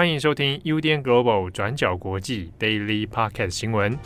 [0.00, 3.98] 欢迎收听 UDN Global 转角国际 Daily Podcast 新闻。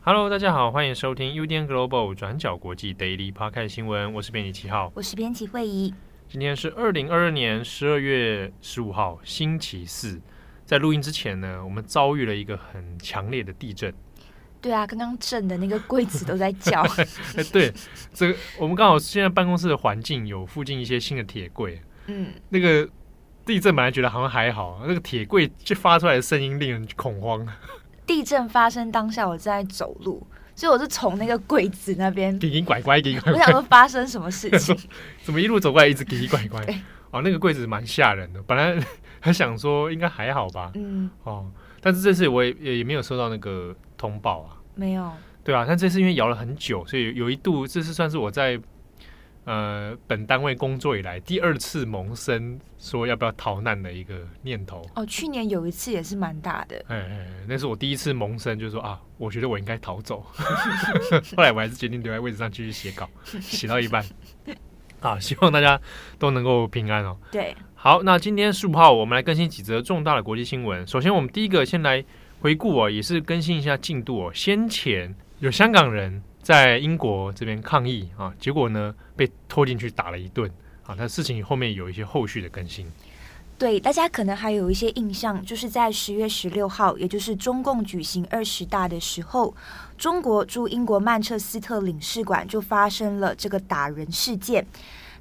[0.00, 4.14] Hello，大家好，欢迎收听 UDN Global 转角国际 Daily Podcast 新闻。
[4.14, 5.92] 我是编辑七号，我是编辑惠仪。
[6.30, 10.18] 今天是二零二二年十二月十五号，星期四。
[10.64, 13.92] 在录音之前呢，我们遭遇了一个很强烈的地震。
[14.60, 16.84] 对啊，刚刚震的那个柜子都在叫。
[17.52, 17.72] 对，
[18.12, 21.80] 这个我们刚好现在办公室的环境有附近一些新的铁柜。
[22.06, 22.88] 嗯，那个
[23.44, 27.46] 地震本来觉得好像还好，那个铁柜就发出来的声音令人恐慌。
[28.06, 33.40] 地震发生当下，我正在走路，所以我是从那个柜子那边奇奇怪怪，奇奇怪怪。
[33.40, 34.76] 我想说发生什么事情？
[35.22, 36.60] 怎么一路走过来一直奇奇怪怪？
[37.12, 38.76] 哦，那个柜子蛮吓人的，本来。
[39.22, 41.44] 还想说应该还好吧，嗯，哦，
[41.82, 45.12] 但是这次我也也没有收到那个通报啊，没有，
[45.44, 48.58] 对啊，但这次因为摇了很久，所以有一度这是算是我在
[49.44, 54.82] 呃本单位工作以来第二次萌生说要不要逃难的一个念头。
[54.94, 60.24] 哦，去年有一次也是蛮大的，哎哎，那是我第一次萌生，就是说啊，我觉得我应该逃走，
[61.36, 63.06] 后来我还是决定留在位置上继续写稿，
[63.40, 64.02] 写到一半。
[65.00, 65.80] 啊，希望大家
[66.18, 67.16] 都能够平安哦。
[67.32, 70.86] 对，好，那今天十五号，我们来更新几则重大的国际新闻。
[70.86, 72.04] 首先，我们第一个先来
[72.40, 74.32] 回顾哦，也是更新一下进度哦。
[74.34, 80.50] 先前有香港人在英国这边抗议啊，结果呢被拖进去打了一顿
[80.84, 80.94] 啊。
[80.96, 82.86] 那事情后面有一些后续的更新。
[83.58, 89.54] 对，大家可能还有一些印象，就是在十月十六号，也就是中共举行二十大的时候，
[89.98, 94.66] 中国驻英国曼彻斯特领事馆就发生了这个打人事件。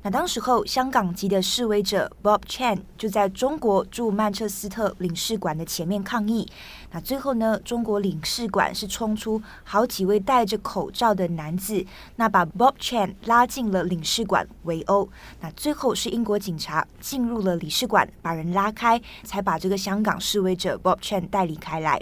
[0.01, 6.47] 那当时候，香港籍的示威者 Bob Chan 就在中国驻曼彻斯特领事馆的前面抗议。
[6.91, 15.09] 那最后呢，中国领事馆是冲出好几位戴着口罩的男子，那把 Bob Chan 拉进了领事馆围殴。
[15.41, 22.01] 那最后是英国警察进入了领事馆，把人拉开，才把这个香港示威者 Bob Chan 带离开来。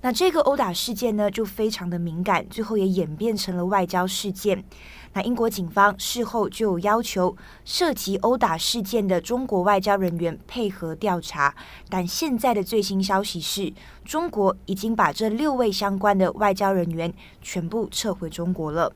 [0.00, 4.64] 那这个殴打事件呢，就非常的敏感，最后也演变成了外交事件。
[5.12, 11.52] 那英国警方事后就有要求涉及殴打事件的中国外交人员配合调查，
[11.88, 13.72] 但现在的最新消息是，
[14.04, 18.92] 中国已经把这六位相关的外交人员全部撤回中国了。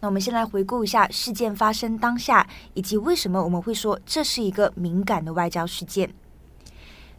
[0.00, 6.14] 那我们先来回顾一下事件发生当下，以及为什么我们会说这是一个敏感的外交事件。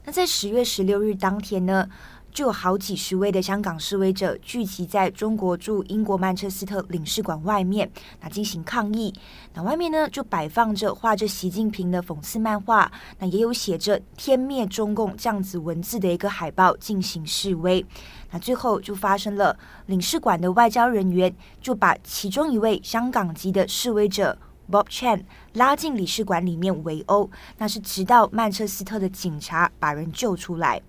[0.07, 1.89] 那在十月十六日当天呢，
[2.35, 9.13] 就有好几十位的香港示威者聚集在中国驻英国曼彻斯特领事馆外面，那进行抗议。
[9.53, 17.85] 那外面呢，就摆放着画着习近平的讽刺漫画，那也有写着“天灭中共”这样子文字的一个海报进行示威。
[18.31, 24.38] 那最后就发生了，领事馆的外交人员就把其中一位香港籍的示威者
[24.69, 25.23] Bob Chan
[25.53, 27.29] 拉进领事馆里面围殴，
[27.59, 30.81] 那是直到曼彻斯特的警察把人救出来。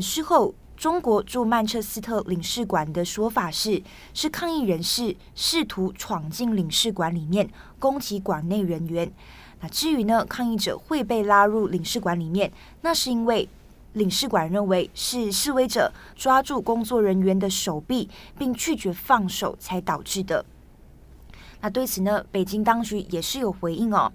[0.00, 3.82] 事后，中国驻曼彻斯特领事馆的说法是，
[4.14, 9.12] 是抗议人士试图闯进领事馆里面攻击馆内人员。
[9.60, 12.50] 那至于呢，抗议者会被拉入领事馆里面，
[12.80, 13.46] 那是因为
[13.92, 20.44] 领事馆认为是示威者抓住工作人员的手臂并拒绝放手才导致的。
[21.60, 24.10] 那对此呢，北京当局也是有回应哦。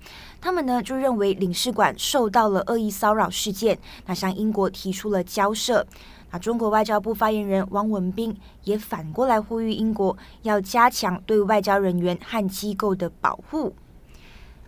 [0.45, 5.83] 他们呢就认为领事馆受到了恶意骚扰事件，那向英国提出了交涉。
[6.29, 13.73] 那中国外交部发言人汪文斌也反过来呼吁英国要加强对外交人员和机构的保护。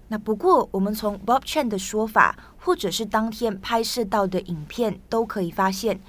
[0.07, 5.99] 那不过，我们从 Bob Chan 的说法，或者是当天拍摄到的影片，都可以发现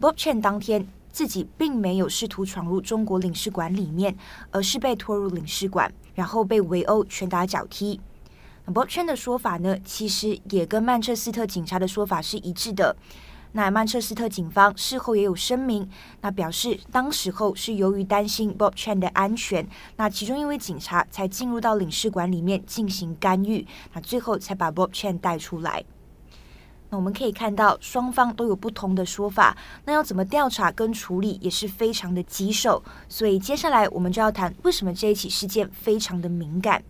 [0.00, 4.16] ，Bob Chan 当天自己并没有试图闯入中国领事馆里面，
[4.50, 5.94] 而是被拖入领事馆。
[6.14, 8.00] 然后被围殴、拳打脚踢。
[8.64, 12.96] 那 Bob Chan 的说法呢，其实也跟曼彻斯特警察的说法是一致的。
[13.54, 15.86] 那曼彻斯特警方事后也有声明，
[16.22, 25.84] 那表示当时候是由于担心 Bob Chan 的安全，那其中一位警察才进入到领事馆里面进行干预，那最后才把 Bob Chan 带出来。
[26.88, 29.56] 那我们可以看到，双方都有不同的说法。
[29.84, 32.82] 那要怎么调查跟处理也是非常的棘手。
[33.08, 36.82] 所以接下来我们就要谈为什么这一起事件非常的敏感。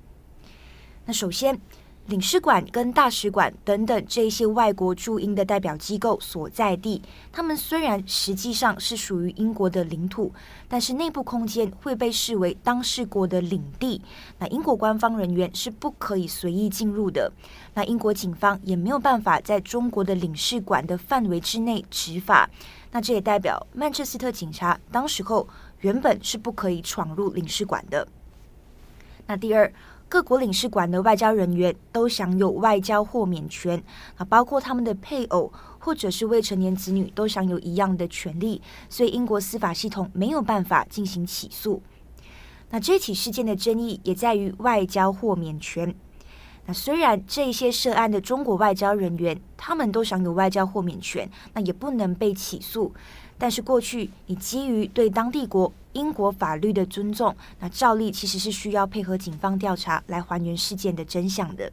[1.04, 1.60] 那首先。
[2.06, 7.00] 领事馆跟大使馆等等这些外国驻英的代表机构所在地，
[7.31, 10.32] 他们虽然实际上是属于英国的领土，
[10.69, 14.02] 但是内部空间会被视为当事国的领地。
[14.40, 17.32] 那英国官方人员是不可以随意进入的。
[17.72, 22.50] 那英国警方也没有办法在中国的领事馆的范围之内执法。
[22.90, 25.49] 那这也代表曼彻斯特警察当时候
[25.82, 28.08] 原本是不可以闯入领事馆的。
[29.25, 29.72] 那第二，
[30.12, 33.82] 各国领事馆的外交人员都享有外交豁免权，
[34.19, 38.61] 啊，包括他们的配偶或者是未成年子女都享有一样的权利，
[38.91, 41.81] 所以英国司法系统没有办法进行起诉。
[42.69, 45.94] 那这起事件的争议也在于外交豁免权。
[46.67, 52.93] 那虽然这些涉案的中国外交人员，他们都享有外交豁免权，那也不能被起诉。
[53.42, 61.68] 但是过去你基于对当地国英国法律的尊重，那照例其实是需要配合警方调查来还原事件的真相的。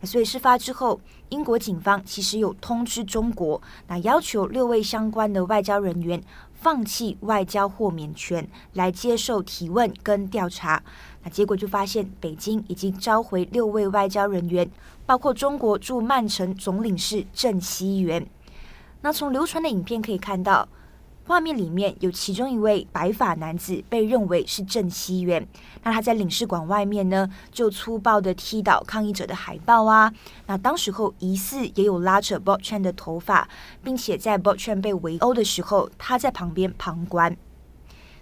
[0.00, 6.20] 那所以事发之后，英国警方其实有通知中国，那要求六位相关的外交人员
[6.54, 10.82] 放弃外交豁免权，来接受提问跟调查。
[11.22, 14.68] 那结果就发现，北京已经召回六位外交人员，
[15.06, 18.26] 包括中国驻曼城总领事郑希元。
[19.02, 20.68] 那从流传的影片可以看到，
[21.26, 25.46] 画面里面有其中一位白发男子被认为是郑熙元。
[25.84, 30.12] 那他在领事馆外面呢，就粗暴地踢倒抗议者的海报啊。
[30.46, 33.48] 那当时候疑似也有拉扯 Bob Chan 的头发，
[33.82, 37.36] 并且在 Bob Chan 被围殴的时候，他在旁边旁观。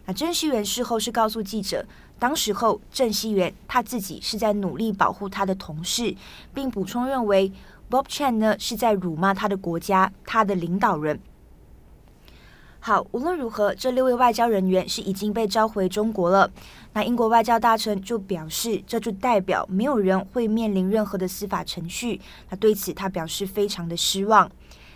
[0.04, 1.86] 那郑熙元事后是告诉记者。
[2.18, 6.14] 当时候，郑熙元他自己是在努力保护他的同事，
[6.52, 7.52] 并补充认为
[7.88, 11.20] ，Bob Chan 呢是在辱骂他的国家、他的领导人。
[12.80, 16.50] 好，无论如何，这六位外交人员是已经被召回中国了。
[16.92, 22.20] 那英国外交大臣就表示，这就代表没有人会面临任何的司法程序。
[22.48, 24.50] 那对此，他表示非常的失望。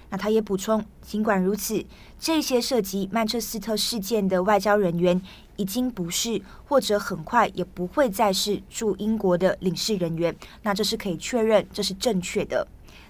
[0.09, 1.85] 那他也补充，尽管如此，
[2.21, 5.21] 这些涉及曼彻斯特事件的外交人员
[5.57, 10.35] 已经不是，或者很快也不会再是驻英国的领事人员。
[10.63, 12.67] 那这是可以确认，这是正确的。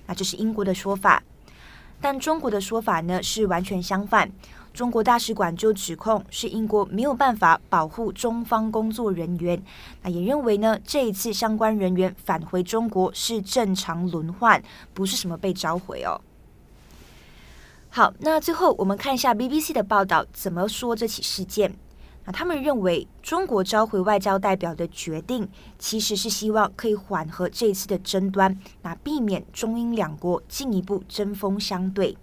[0.07, 1.23] 那这是英国的说法，
[2.01, 4.31] 但中国的说法呢是完全相反。
[4.73, 9.63] 中国大使馆就指控是英国没有办法保护中方工作人员。
[10.03, 14.63] 那也认为呢，这一次相关人员返回中国是正常轮换，
[14.95, 16.21] 不是什么被召回哦。
[17.91, 21.75] 好，那最后我们看一下 BBC 的报道怎么说这起事件。
[22.25, 25.47] 那他们认为，中国召回外交代表的决定，
[25.77, 32.17] 其实是希望可以缓和这一次的争端，那避免中英两国进一步针锋相对。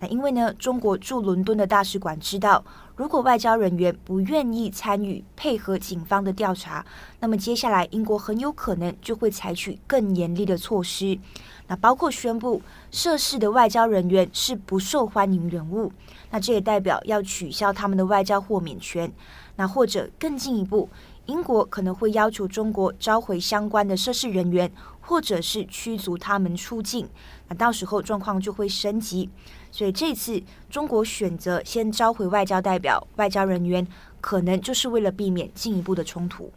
[0.00, 2.64] 那因为呢，中国驻伦敦的大使馆知道，
[2.96, 6.84] 如果外交人员不愿意参与配合警方的调查，
[7.20, 11.18] 那么接下来英国很有可能就会采取更严厉的措施。
[11.66, 12.60] 那包括宣布
[12.90, 15.90] 涉事的外交人员是不受欢迎人物，
[16.30, 19.10] 那这也代表要取消他们的外交豁免权。
[19.56, 20.90] 那或者更进一步，
[21.26, 24.70] 英国可能会要求中国召回相关的涉事人员，
[25.00, 27.08] 或者是驱逐他们出境。
[27.48, 29.30] 那到时候状况就会升级。
[29.74, 30.40] 所以这次
[30.70, 33.84] 中国选择先召回外交代表、外交人员，
[34.20, 36.52] 可能就是为了避免进一步的冲突。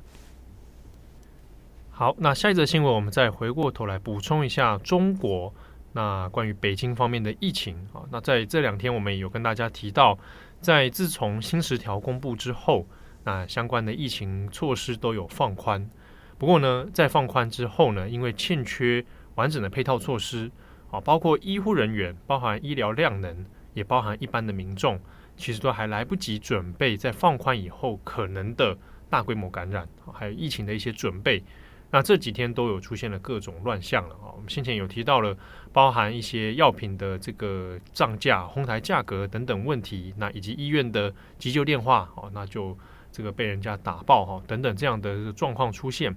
[1.90, 5.52] 好，那下一则新闻，我们再回过头来补充一下中国
[5.94, 8.06] 那关于北京方面的疫情啊。
[8.12, 10.16] 那在这两天，我们也有跟大家提到，
[10.62, 12.86] 在自从新十条公布之后，
[13.24, 15.90] 那相关的疫情措施都有放宽。
[16.38, 19.04] 不过呢，在放宽之后呢，因为欠缺
[19.34, 20.52] 完整的配套措施
[20.92, 25.00] 啊，包括医护人员、包含医疗量能，也包含一般的民众，
[25.36, 28.78] 其实都还来不及准备，在放宽以后可能的
[29.10, 31.44] 大规模感染，还有疫情的一些准备。
[31.90, 34.28] 那这几天都有出现了各种乱象了啊！
[34.36, 35.38] 我们先前有提到了，
[35.72, 42.78] 包含一些药品的这个涨价、哄抬价格等等问题，那以及医院的急救电话哦，那就
[43.10, 46.14] 这个被人家打爆哈等等这样的状况出现。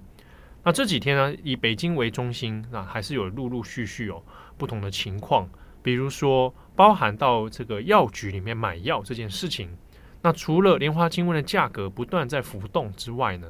[0.63, 4.23] 那这几天呢，以北京为中心，那还是有陆陆续续有
[4.57, 5.49] 不同的情况，
[5.81, 9.75] 比如说包含到这个药局里面买药这件事情。
[10.21, 13.47] 那除了莲花清瘟的价格不断在浮动之外呢，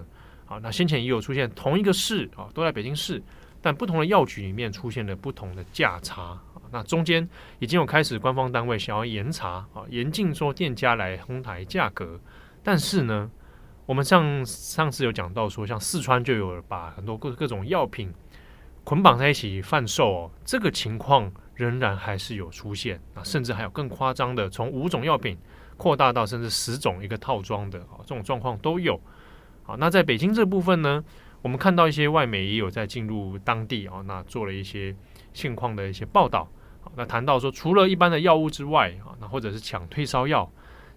[0.47, 3.21] 啊，那先前也有出现同一个市啊，都在北京市，
[3.61, 6.41] 但不同的药局里面出现了不同的价差啊。
[6.71, 7.27] 那中间
[7.59, 12.17] 已经有开始官方单位想要严查啊，严禁说店家来哄抬价格。
[12.63, 13.29] 但是呢，
[13.91, 18.09] 我们上上次有讲到说，像四川就有把很多各各种药品
[18.85, 25.37] 捆绑在一起贩售哦，这个情况仍然还是有出现啊，甚至还有更夸张的，从五种药品
[25.75, 28.97] 扩大到甚至十种一个套装的啊，这种状况都有。
[29.63, 31.03] 好，那在北京这部分呢，
[31.41, 34.95] 我们看到一些外媒也有在进入当地啊，那做了一些
[35.33, 36.49] 现况的一些报道。
[36.79, 40.49] 好，那谈到说，除了一般的药物之外啊，那或者是抢退烧药、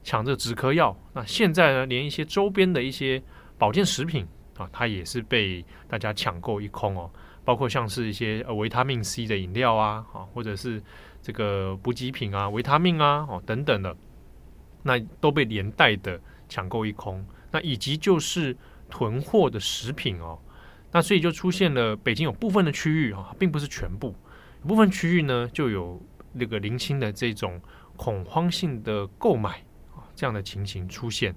[0.05, 3.21] 抢这止咳药，那现在呢，连一些周边的一些
[3.59, 4.25] 保健食品
[4.57, 7.11] 啊，它也是被大家抢购一空哦。
[7.45, 10.83] 包括像是一些呃维他命 C 的饮料啊，啊，或者是
[11.21, 13.95] 这个补给品啊、维他命啊，哦等等的，
[14.83, 17.25] 那都被连带的抢购一空。
[17.51, 18.57] 那以及就是
[18.89, 20.39] 囤货的食品哦，
[20.91, 24.15] 那所以就出现了北京有部分的区域啊，并不是全部，
[24.67, 26.01] 部分区域呢就有
[26.33, 27.61] 那个零星的这种
[27.97, 29.63] 恐慌性的购买
[30.15, 31.35] 这样的情形出现。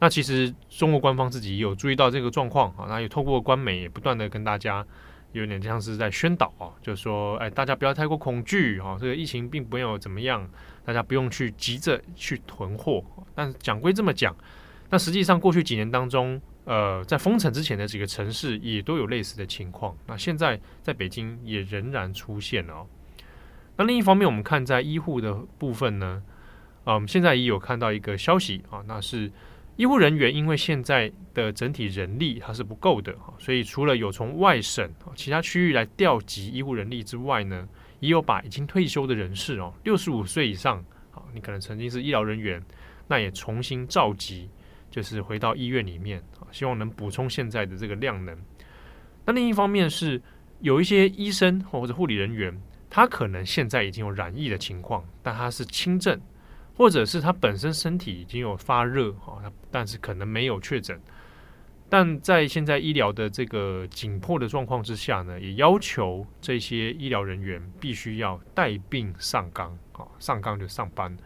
[0.00, 4.86] 那其实中国官方自己也有注意到这个状况啊，那也透过官媒也不断的跟大家。
[5.32, 10.48] 有点像是在宣导啊，就是说，哎，大家不要太过恐惧啊，这个疫情并没有怎么样，
[10.84, 13.04] 大家不用去急着去囤货。
[13.34, 14.32] 但讲归这么讲，
[14.90, 19.96] 那实际上过去几年当中，呃，在封城之前的几个城市也都有类似的情况。
[20.06, 22.86] 那现在在北京也仍然出现了哦。
[23.76, 26.22] 那另一方面，我们看在医护的部分呢，
[26.84, 29.30] 啊，我们现在也有看到一个消息啊，那是。
[29.76, 42.62] 医护人员因为现在的整体人力它是不够的，所以除了有从外省、其他区域来调集医护人力之外呢，也有把已经退休的人士哦，六十五岁以上，好，你可能曾经是医疗人员，
[43.08, 44.48] 那也重新召集，
[44.92, 48.38] 就是回到医院里面啊，希望能补充现在的这个量能。
[49.24, 50.22] 那另一方面是
[50.60, 52.56] 有一些医生或者护理人员，
[52.88, 56.20] 他可能现在已经有染疫的情况，但他是轻症。
[56.76, 59.40] 或者是他本身身体已经有发热哈，
[59.70, 61.00] 但是可能没有确诊，
[61.88, 71.16] 但在现在医疗的这个紧迫的状况之下呢，也要求这些医疗人员必须要带病上岗啊，上岗就上班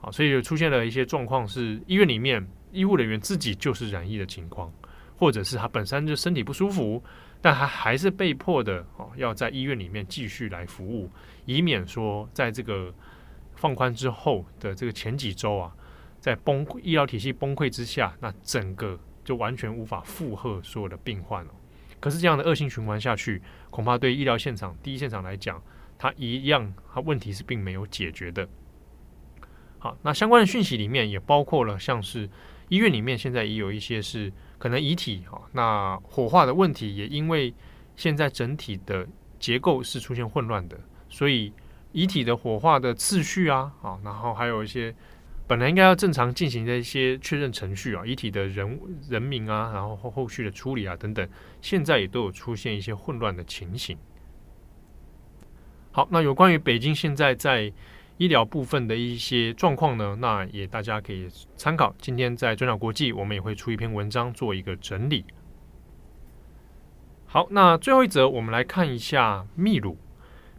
[0.00, 4.72] 啊，所以就出现了一些状况，是医院里面医护人员自己就是染疫的情况，
[5.18, 7.02] 或者是他本身就身体不舒服，
[7.40, 11.10] 但他还是被迫的哦，要在医院里面继续来服务，
[11.46, 12.94] 以免说在这个。
[13.56, 15.74] 放宽之后的这个前几周啊，
[16.20, 21.50] 在崩溃医疗体系崩溃之下，那整个就完全无法负荷所有的病患了。
[22.00, 25.62] 可是这样的恶性循环下去，恐怕对医疗现场第一现场来讲，
[25.96, 28.46] 它一样，它问题是并没有解决的。
[29.78, 32.28] 好，那相关的讯息里面也包括了，像是
[32.68, 37.54] 医院里面现在也有一些是可能遗体哈，那火化的问题也因为
[37.96, 39.06] 现在整体的
[39.38, 41.52] 结构是出现混乱的，所以。
[41.94, 44.92] 遗体的火化的次序啊，啊，然后还有一些
[45.46, 51.26] 本来应该要正常进行的一些确认程序啊，遗体的人人名啊，然后后后续的处理啊等等，
[51.60, 53.96] 现在也都有出现一些混乱的情形。
[55.92, 57.72] 好，那有关于北京现在在
[58.16, 61.94] 医疗部分的一些状况呢，那也大家可以参考。
[61.98, 65.24] 今天在转角国际，我们也会出一篇文章做一个整理。
[67.26, 69.96] 好，那最后一则，我们来看一下秘鲁。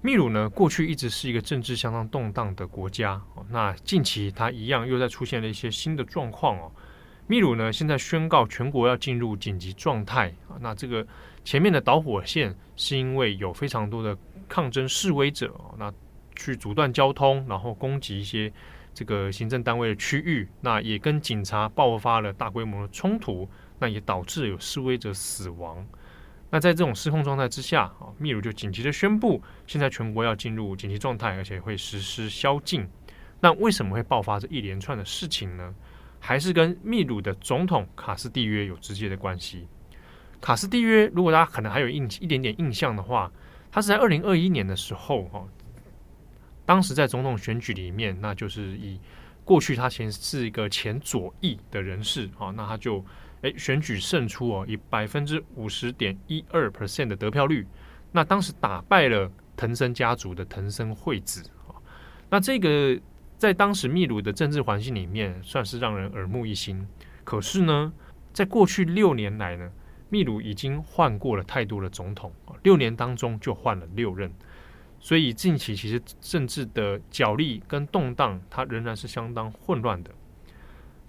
[0.05, 3.19] 秘鲁呢，过去一直是一个政治相当动荡的国家。
[3.49, 6.71] 那近期它一样又在出现了一些新的状况哦。
[7.25, 10.61] 秘鲁呢，现在宣告全国要进入紧急状态啊。
[10.61, 11.03] 那这个
[11.43, 14.15] 前面的导火线是因为有非常多的
[14.47, 15.91] 抗争示威者，那
[16.35, 18.53] 去阻断交通，然后攻击一些
[18.93, 25.83] 这个行政单位的区域，那也跟警察爆发了大规模的冲突，那也导致有示威者死亡。
[26.55, 32.87] 那在这种失控状态之下，啊，秘鲁就紧急的宣布，现在全国要进入紧急状态，而且会实施宵禁。
[33.41, 35.75] 那为什么会爆发这一连串的事情呢？
[36.17, 39.67] 还是跟秘鲁的总统卡斯蒂约有直接的关系。
[40.39, 43.29] 卡斯蒂约，如果大家可能还有印一点点印象的话，
[43.69, 45.45] 他是在二零二一年的时候，哈，
[46.65, 48.97] 当时在总统选举里面，那就是以
[49.43, 53.03] 过去他前是一个前左翼的人士，哈，那他就。
[53.41, 57.67] 诶，选举胜出哦，以百分之五十点一二 percent 的得票率，
[58.11, 61.77] 那当时打败了藤森家族的藤森惠子啊。
[62.29, 62.99] 那这个
[63.37, 66.87] 在当时秘鲁的政治环境里面，算是让人耳目一新。
[67.23, 67.93] 可是呢，
[68.33, 69.69] 在过去六年来呢，
[70.09, 74.31] 秘鲁已经换过了太多的总统，六年当中就换了六任，
[74.99, 80.09] 所以近期其实政治的角力跟动荡，它仍然是相当混乱的。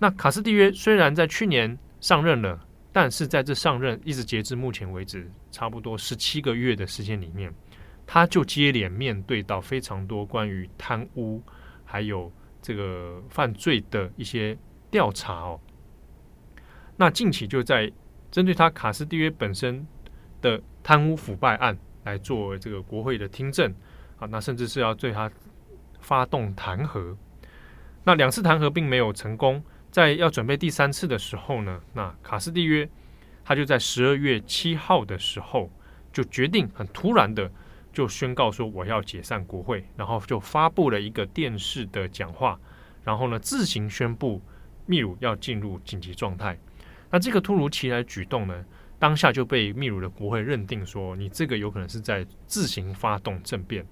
[0.01, 1.79] 那卡斯蒂约虽然在去年。
[2.01, 2.61] 上任了，
[2.93, 7.53] 但是在这上任一直截至目前为止，差不多十七个月的时间里面，
[8.07, 11.43] 他就接连面对到非常多关于贪污
[11.85, 14.57] 还有这个犯罪的一些
[14.91, 15.61] 调查哦。
[16.97, 17.91] 那近期就在
[18.31, 19.87] 针对他卡斯蒂约本身
[20.41, 23.75] 的贪污腐败案来做这个国会的听证
[24.19, 25.31] 啊，那甚至是要对他
[26.01, 27.17] 发动弹劾。
[28.05, 29.63] 那两次弹劾并没有成功。
[29.97, 32.87] 在要准备第三次的时候呢，那卡斯蒂约
[33.43, 35.71] 他就在十二月七号的时候
[36.13, 37.51] 就决定很突然的
[37.95, 42.61] 就宣告说我要解散国会，然后就发布了一个电视的讲话，
[43.05, 44.43] 然后呢自行宣布
[44.85, 46.59] 秘鲁要进入紧急状态。
[47.11, 48.67] 那这个突如其来的举动呢，
[48.99, 53.87] 当下就被秘鲁的国会认定说，你这个有可能是在自行发动政变。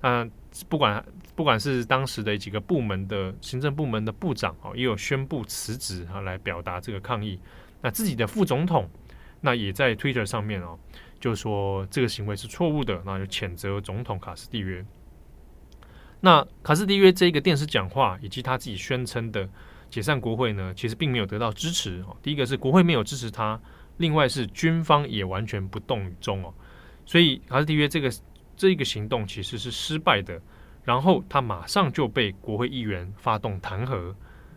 [0.00, 0.30] 好，那
[0.68, 7.38] 不管不管是当时的几个部门的行政部门的部长哦，也有宣布辞职啊，来表达这个抗议。
[7.82, 8.88] 那自己的副总统
[9.40, 10.78] 那也在 Twitter 上面哦，
[11.20, 14.84] 就说这个行为是错误的，那就谴责总统卡斯蒂约。
[16.20, 19.48] 那卡斯蒂约这个电视讲话以及他自己宣称的
[19.90, 22.16] 解散国会呢，其实并没有得到支持哦。
[22.22, 23.60] 第一个是国会没有支持他，
[23.98, 26.52] 另外是军方也完全不动于衷哦。
[27.04, 28.10] 所以卡斯蒂约这个
[28.56, 30.40] 这个行动其实是失败的。
[30.84, 34.14] 然后他马上就被国会议员发动弹劾。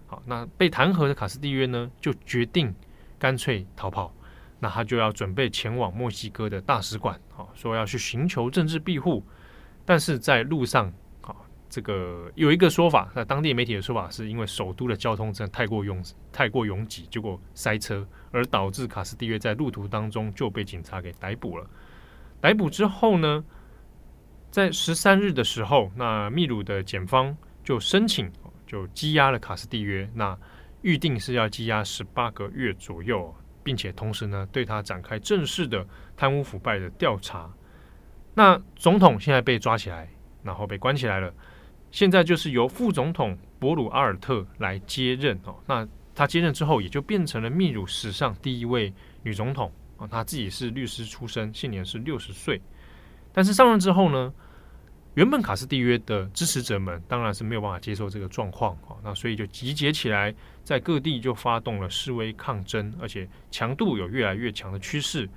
[0.07, 2.73] 好，那被弹劾的卡斯蒂约呢，就决定
[3.17, 4.13] 干脆逃跑。
[4.59, 9.23] 那他就要准备前往墨西哥的大使馆，好，说要去寻求政治庇护。
[9.85, 10.91] 但是在路上。
[11.21, 21.69] 好这个有一个说法，那当地媒体的说法是因为首都的交通真的太过拥太过拥挤，结果塞车，而导致卡斯蒂约在路途当中就被警察给逮捕了。
[22.41, 23.43] 逮捕之后呢，
[24.51, 28.31] 在十三日的时候，那秘鲁的检方就申请
[28.65, 30.37] 就羁押了卡斯蒂约，那
[30.81, 35.85] 预定是要羁押十八个月左右，并且同时呢对他展开正式的
[36.17, 37.51] 贪污腐败的调查。
[38.33, 40.09] 那总统现在被抓起来，
[40.43, 41.33] 然后被关起来了。
[41.91, 45.55] 现在就是由副总统博鲁阿尔特来接任哦。
[45.65, 50.07] 那他接任之后，也就变成了秘鲁史上第一位女总统啊。
[50.07, 52.61] 他自己是律师出身，现年是六十岁。
[53.39, 54.33] 但是上任之后呢，
[55.13, 58.99] 原本卡斯蒂约的支持者们当然是没有办法接受这个状况啊。
[59.01, 65.29] 那所以就集结起来，在各地就发动了示威抗争，而且强度有越来越强的趋势。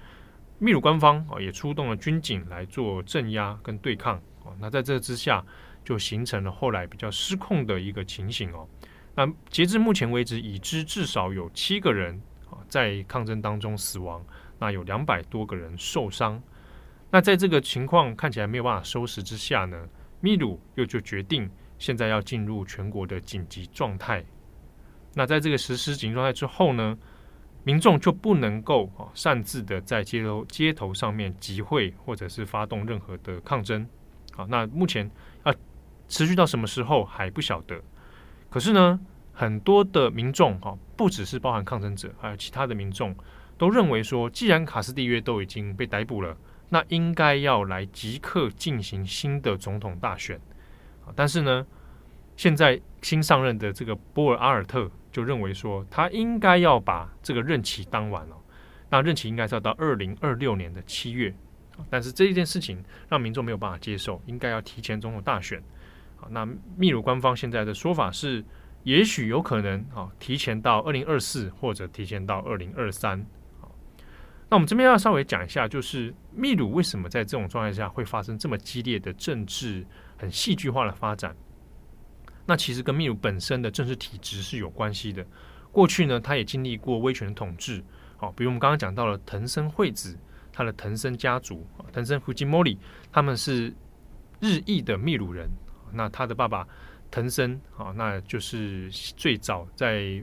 [0.58, 4.50] 秘鲁官方啊也出动了军警来做镇压跟对抗啊。
[4.58, 5.44] 那在这之下。
[5.84, 8.68] 就形成了后来比较失控的一个情形哦。
[9.16, 14.24] 那截至目前为止，已知至少有七个人啊在抗争当中死亡，
[14.60, 16.40] 那有两百多个人受伤。
[17.12, 19.88] 那在这个情况看起来没有办法收拾之下呢，
[20.20, 24.24] 秘鲁又就决定现在要进入全国的紧急状态。
[25.14, 26.98] 那在这个实施紧急状态之后呢，
[27.62, 33.86] 民众就不能够啊擅自的在街头街头上面集会或者是发动任何的抗争。
[34.32, 35.08] 好，那目前
[35.44, 35.54] 啊。
[36.08, 37.80] 持续到什么时候还不晓得，
[38.50, 39.00] 可是呢，
[39.32, 43.16] 很多的民众哈，不只是包含抗争者，还有其他的民众，
[43.56, 46.36] 都认为说，既然卡斯蒂约都已经被逮捕了，
[46.72, 50.40] 那应该要来即刻进行新的总统大选。
[51.14, 51.66] 但是呢，
[52.34, 58.36] 现在新上任的这个波尔阿尔特就认为说，他应该要把这个任期当完了，
[58.88, 61.34] 那任期应该是要到二零二六年的七月。
[61.90, 65.62] 但是这一件事情让民众没有办法接受，应该要提前总统大选。
[66.16, 68.42] 好那秘鲁官方现在的说法是，
[68.84, 73.26] 也许有可能啊，提前到二零二四或者提前到二零二三。
[74.52, 79.82] 那我们这边要稍微讲一下，就是秘鲁为什么在这种状态下会发生这么激烈的政治
[80.18, 81.34] 很戏剧化的发展？
[82.44, 85.24] 那其实跟秘鲁本身的政治体制是有关系的。
[85.70, 87.82] 过去呢，他也经历过威权统治，
[88.18, 90.18] 好，比如我们刚刚讲到了藤森惠子，
[90.52, 92.78] 他的藤森家族，藤森福吉莫里，
[93.10, 93.72] 他们是
[94.38, 95.48] 日裔的秘鲁人。
[95.94, 96.68] 那他的爸爸
[97.10, 100.22] 藤森啊，那就是最早在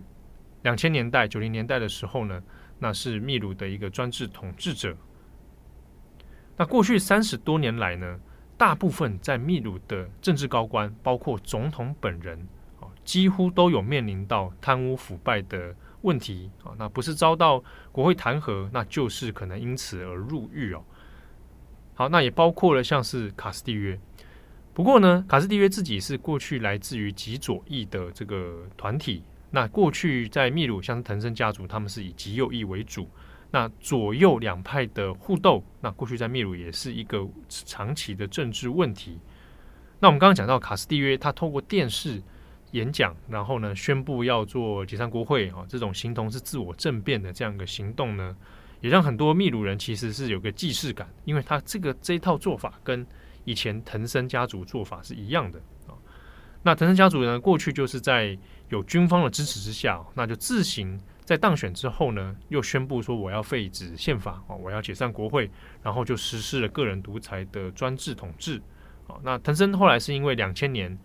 [0.61, 2.39] 两千年代、九零年代的时候呢，
[2.79, 4.95] 那是秘鲁的一个专制统治者。
[6.57, 8.19] 那过去三十多年来呢，
[8.57, 12.37] 大部分在秘鲁的政治高官，包括总统本人
[12.81, 16.73] 啊，几乎都有面临到贪污腐败的问题啊。
[16.77, 20.83] 那不是遭到国会弹劾，那就是可能因此而入狱哦。
[21.93, 23.99] 好，那也包括了像是卡斯蒂约。
[24.73, 29.23] 不过呢，卡斯蒂约自己是过去来自于极左翼的这个团体。
[29.51, 33.09] 那过去在秘鲁，像藤森家族，他们是以极右翼为主。
[33.51, 39.19] 那左右两派的互斗，那过去在秘鲁也是一个长期的政治问题。
[39.99, 42.21] 那我们刚刚讲到卡斯蒂约，他透过电视
[42.73, 48.37] 演讲，然后呢宣布要做解散国会啊，这种形同是自我政变的这样一个行动呢，
[48.81, 53.03] 也让很多秘鲁人其实是有个既视感，因为他这个这一套做法跟
[53.45, 55.97] 以前藤森家族做法是一样的啊，
[56.61, 58.37] 那藤森家族呢，过去就是在
[58.69, 65.49] 有军方的支持之下，那就自行在当选之后呢，又宣布说我要废止宪法啊，我要解散国会，
[65.83, 68.61] 然后就实施了个人独裁的专制统治
[69.07, 69.15] 啊。
[69.23, 70.97] 那藤森后来是因为两千年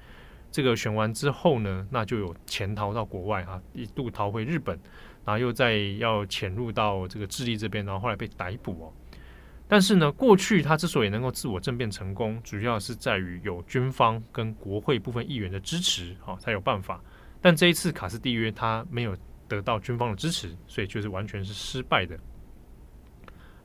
[0.50, 4.78] 这个选完之后呢，那就有潜逃到国外啊，一度逃回日本，
[5.24, 8.92] 然后又再要潜入到这个智利这边，然后后来被逮捕哦。
[9.66, 17.00] 但是呢，过去他之所以能够自我政变成功，主要是在于有军方跟国会部分议员的支持，哦才有办法。
[17.44, 19.14] 但这一次卡斯蒂约他没有
[19.46, 22.18] 得到军方的支持，所以就是完全是失败的。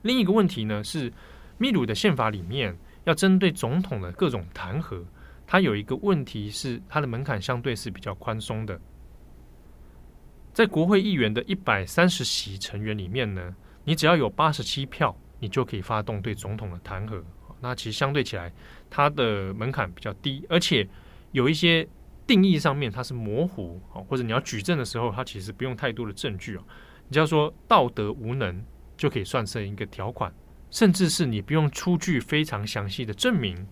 [0.02, 1.10] 另一个问题呢是，
[1.56, 5.02] 秘鲁的宪法里面要针对总统的各种弹劾，
[5.46, 8.78] 它有一个问题是它的门槛相对是比较宽松的。
[10.52, 17.22] 在国会议员的一百三十席成员里面呢，你只要有八十七票，你就可以发动对总统的弹劾。
[17.62, 18.52] 那其实相对起来，
[18.90, 20.86] 它的门槛比较低，而且
[21.32, 21.88] 有一些
[22.30, 26.62] 定义上面它是模糊，或者你要举证的时候，它其实不用太多的证据哦。
[27.08, 28.64] 你只要说道德无能，
[28.96, 30.32] 就可以算成一个条款，
[30.70, 33.66] 甚至是你不用出具非常详细的证明，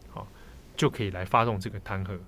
[0.76, 2.18] 就可以来发动这个弹劾。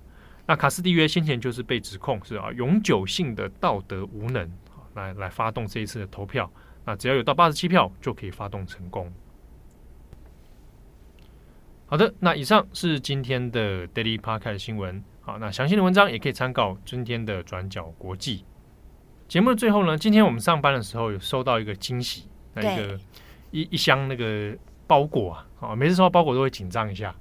[0.47, 4.49] 那卡斯蒂约先前就是被指控是啊永久性的道德无能，
[4.93, 6.49] 来来发动这一次的投票。
[6.85, 9.11] 那只要有到八十七票就可以发动成功。
[11.87, 15.03] 好的，那以上是今天的 Daily Park 的新闻。
[15.31, 18.43] 好，那详细的文章也可以参考今天的转角国际。
[19.29, 22.99] 节目的最后呢，今天我们上班的时候有收到一个惊喜，那一个
[23.51, 24.53] 一一箱那个
[24.85, 27.15] 包裹啊，啊，每次收到包裹都会紧张一下。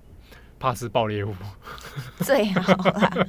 [0.58, 1.32] 怕是爆裂物，
[2.18, 3.26] 最好了。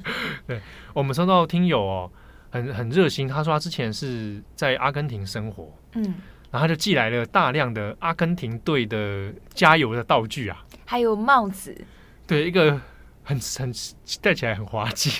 [0.47, 0.59] 对，
[0.93, 2.11] 我们收到听友哦，
[2.49, 6.03] 很很热心，他说他之前是在阿根廷生活，嗯，
[6.49, 11.85] 然后他就寄来了大量的阿根廷队的加油的道具啊，还有帽子，
[12.25, 12.81] 对，一个
[13.23, 13.73] 很很
[14.21, 15.11] 戴起来很滑稽。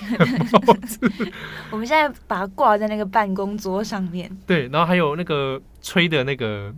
[1.72, 6.74] 我们现在把它挂在那个办公桌上面， 对，然后还有那个吹的那个。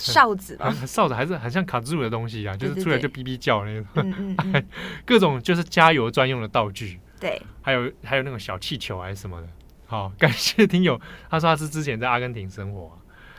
[0.00, 4.14] 哨子吧，哨子还是很像卡兹鲁的东西啊，就是出来就哔哔叫那种，
[5.04, 9.48] 各种就是加油专用的道具，对，还有还有那种小气球还是什么的。
[9.86, 12.96] 好，感谢听友，他说他是之前在阿根廷生活，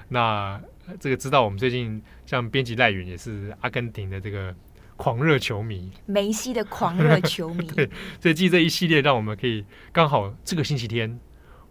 [0.10, 0.60] 那
[0.99, 4.53] 这个知道我们最近像编辑赖云也是阿根廷的这个
[4.99, 11.17] 狂热球迷，梅西的狂热球迷， 对，所以记这一系列让我们可以刚好这个星期天，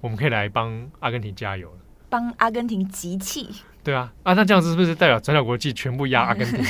[0.00, 1.76] 我们可以来帮阿根廷加油了，
[2.08, 3.50] 帮阿根廷集气。
[3.84, 6.64] 对啊，啊，那这样子是不是代表转角国际全部压 阿根廷？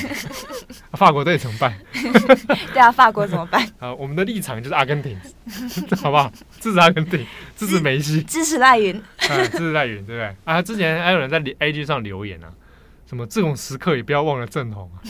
[0.94, 1.72] 法国队怎么办？
[2.74, 3.64] 对啊，法国怎么办？
[3.78, 5.16] 啊，我们的立场就是阿根廷，
[6.02, 6.28] 好不好？
[6.58, 10.36] 支持阿根廷，支持梅西，支持赖云，啊，支持赖云，对不对？
[10.42, 12.52] 啊，之前还有人在 IG 上留言啊，
[13.06, 15.00] 什么这种时刻也不要忘了正红啊。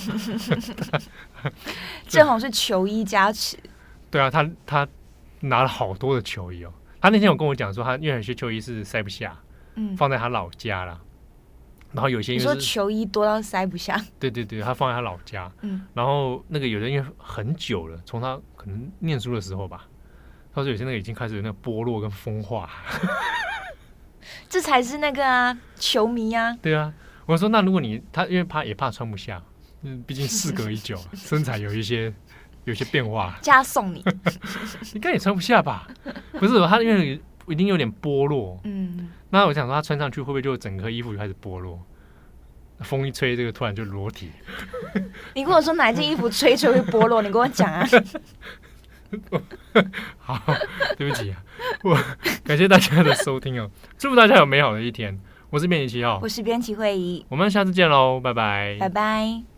[2.08, 3.56] 郑红是球衣加持。
[4.10, 4.88] 对啊，他他
[5.40, 6.72] 拿了好多的球衣哦。
[7.00, 9.38] 他那天有跟我讲说，他因为有些球衣是塞不下，
[9.76, 11.00] 嗯，放在他老家了。
[11.92, 15.50] 然后有些你说球衣多到塞不下， 对对对，他放在他老家。
[15.62, 19.86] 嗯，然后那个有人因为很久了，从他可能念书的时候吧，
[20.54, 22.68] 他说有些那个已经开始有那个剥落跟风化。
[24.48, 26.54] 这才是那个啊，球迷啊。
[26.60, 26.92] 对啊，
[27.24, 29.42] 我说那如果你他因为怕也怕穿不下，
[29.82, 32.12] 嗯，毕竟事隔已久， 身材有一些
[32.64, 34.04] 有一些变化，加送你，
[34.94, 35.88] 应该也穿不下吧？
[36.32, 39.10] 不是，他因为一定有点剥落，嗯。
[39.30, 41.78] 那我想说，他穿上去会不会就整个衣服就开始剥落？
[42.80, 44.30] 风一吹，这个突然就裸体。
[45.34, 47.20] 你跟我说哪件衣服吹吹会剥落？
[47.22, 47.86] 你跟我讲啊。
[50.18, 50.40] 好，
[50.96, 51.42] 对不起啊，
[51.82, 51.98] 我
[52.44, 55.18] 感谢大家的收听哦，祝福大家有美好的一天。
[55.50, 59.57] 我是编辑七号，我是编辑会议，我们下次见喽，拜拜，拜拜。